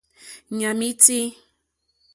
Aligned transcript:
Ɲàm 0.57 0.79
í 0.89 0.91
tí. 1.03 1.19